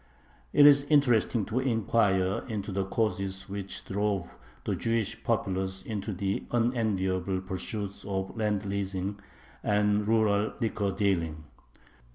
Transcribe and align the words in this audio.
It 0.51 0.65
is 0.65 0.85
interesting 0.85 1.45
to 1.45 1.59
inquire 1.59 2.43
into 2.47 2.71
the 2.71 2.85
causes 2.85 3.47
which 3.47 3.85
drove 3.85 4.35
the 4.63 4.75
Jewish 4.75 5.23
populace 5.23 5.83
into 5.83 6.11
the 6.11 6.43
unenviable 6.49 7.39
pursuits 7.39 8.03
of 8.03 8.35
land 8.35 8.65
leasing 8.65 9.19
and 9.63 10.07
rural 10.07 10.53
liquor 10.59 10.91
dealing. 10.91 11.43